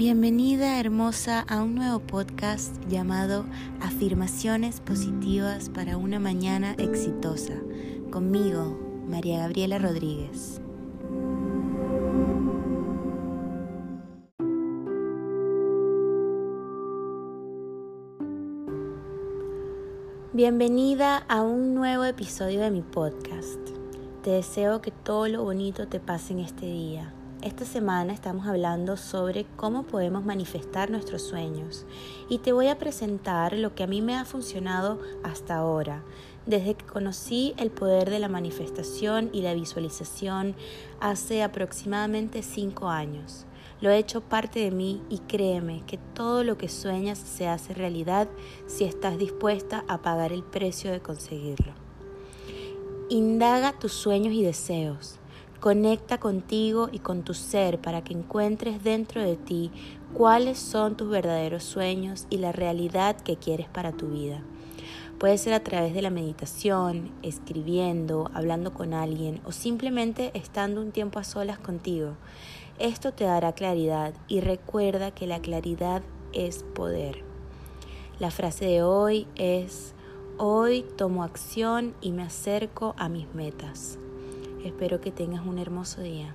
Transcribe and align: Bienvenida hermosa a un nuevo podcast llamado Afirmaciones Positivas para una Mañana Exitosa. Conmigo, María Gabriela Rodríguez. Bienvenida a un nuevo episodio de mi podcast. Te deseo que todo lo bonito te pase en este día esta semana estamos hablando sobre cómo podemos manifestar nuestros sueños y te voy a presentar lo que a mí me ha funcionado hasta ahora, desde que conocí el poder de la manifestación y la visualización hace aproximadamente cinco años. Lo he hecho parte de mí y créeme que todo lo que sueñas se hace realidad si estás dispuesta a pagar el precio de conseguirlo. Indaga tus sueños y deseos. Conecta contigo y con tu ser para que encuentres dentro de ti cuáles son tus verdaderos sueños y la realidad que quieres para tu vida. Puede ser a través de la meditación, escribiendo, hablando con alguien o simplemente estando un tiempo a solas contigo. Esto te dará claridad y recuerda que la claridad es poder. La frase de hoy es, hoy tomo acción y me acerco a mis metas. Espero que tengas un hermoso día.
Bienvenida 0.00 0.80
hermosa 0.80 1.40
a 1.40 1.62
un 1.62 1.74
nuevo 1.74 1.98
podcast 1.98 2.74
llamado 2.88 3.44
Afirmaciones 3.82 4.80
Positivas 4.80 5.68
para 5.68 5.98
una 5.98 6.18
Mañana 6.18 6.72
Exitosa. 6.78 7.52
Conmigo, 8.10 8.78
María 9.06 9.40
Gabriela 9.40 9.78
Rodríguez. 9.78 10.62
Bienvenida 20.32 21.18
a 21.28 21.42
un 21.42 21.74
nuevo 21.74 22.04
episodio 22.04 22.62
de 22.62 22.70
mi 22.70 22.80
podcast. 22.80 23.60
Te 24.22 24.30
deseo 24.30 24.80
que 24.80 24.92
todo 24.92 25.28
lo 25.28 25.44
bonito 25.44 25.88
te 25.88 26.00
pase 26.00 26.32
en 26.32 26.38
este 26.38 26.64
día 26.64 27.12
esta 27.42 27.64
semana 27.64 28.12
estamos 28.12 28.46
hablando 28.46 28.98
sobre 28.98 29.46
cómo 29.56 29.84
podemos 29.84 30.24
manifestar 30.24 30.90
nuestros 30.90 31.22
sueños 31.22 31.86
y 32.28 32.38
te 32.38 32.52
voy 32.52 32.68
a 32.68 32.78
presentar 32.78 33.54
lo 33.54 33.74
que 33.74 33.82
a 33.82 33.86
mí 33.86 34.02
me 34.02 34.14
ha 34.14 34.26
funcionado 34.26 35.00
hasta 35.22 35.56
ahora, 35.56 36.02
desde 36.44 36.74
que 36.74 36.84
conocí 36.84 37.54
el 37.56 37.70
poder 37.70 38.10
de 38.10 38.18
la 38.18 38.28
manifestación 38.28 39.30
y 39.32 39.40
la 39.40 39.54
visualización 39.54 40.54
hace 41.00 41.42
aproximadamente 41.42 42.42
cinco 42.42 42.88
años. 42.88 43.46
Lo 43.80 43.88
he 43.88 43.96
hecho 43.96 44.20
parte 44.20 44.60
de 44.60 44.70
mí 44.70 45.00
y 45.08 45.20
créeme 45.20 45.82
que 45.86 45.96
todo 45.96 46.44
lo 46.44 46.58
que 46.58 46.68
sueñas 46.68 47.18
se 47.18 47.48
hace 47.48 47.72
realidad 47.72 48.28
si 48.66 48.84
estás 48.84 49.16
dispuesta 49.16 49.84
a 49.88 50.02
pagar 50.02 50.32
el 50.32 50.42
precio 50.42 50.92
de 50.92 51.00
conseguirlo. 51.00 51.72
Indaga 53.08 53.78
tus 53.78 53.92
sueños 53.92 54.34
y 54.34 54.42
deseos. 54.42 55.19
Conecta 55.60 56.16
contigo 56.16 56.88
y 56.90 57.00
con 57.00 57.22
tu 57.22 57.34
ser 57.34 57.78
para 57.78 58.02
que 58.02 58.14
encuentres 58.14 58.82
dentro 58.82 59.20
de 59.20 59.36
ti 59.36 59.70
cuáles 60.14 60.58
son 60.58 60.96
tus 60.96 61.10
verdaderos 61.10 61.64
sueños 61.64 62.26
y 62.30 62.38
la 62.38 62.50
realidad 62.50 63.16
que 63.20 63.36
quieres 63.36 63.68
para 63.68 63.92
tu 63.92 64.08
vida. 64.08 64.42
Puede 65.18 65.36
ser 65.36 65.52
a 65.52 65.62
través 65.62 65.92
de 65.92 66.00
la 66.00 66.08
meditación, 66.08 67.10
escribiendo, 67.22 68.30
hablando 68.32 68.72
con 68.72 68.94
alguien 68.94 69.42
o 69.44 69.52
simplemente 69.52 70.30
estando 70.32 70.80
un 70.80 70.92
tiempo 70.92 71.18
a 71.18 71.24
solas 71.24 71.58
contigo. 71.58 72.14
Esto 72.78 73.12
te 73.12 73.24
dará 73.24 73.52
claridad 73.52 74.14
y 74.28 74.40
recuerda 74.40 75.10
que 75.10 75.26
la 75.26 75.40
claridad 75.40 76.00
es 76.32 76.62
poder. 76.62 77.22
La 78.18 78.30
frase 78.30 78.64
de 78.64 78.82
hoy 78.82 79.26
es, 79.34 79.92
hoy 80.38 80.86
tomo 80.96 81.22
acción 81.22 81.94
y 82.00 82.12
me 82.12 82.22
acerco 82.22 82.94
a 82.96 83.10
mis 83.10 83.34
metas. 83.34 83.98
Espero 84.64 85.00
que 85.00 85.10
tengas 85.10 85.46
un 85.46 85.58
hermoso 85.58 86.02
día. 86.02 86.34